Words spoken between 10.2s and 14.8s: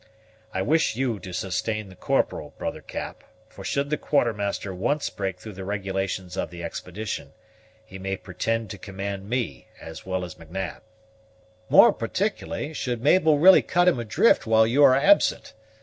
as M'Nab." "More particularly, should Mabel really cut him adrift while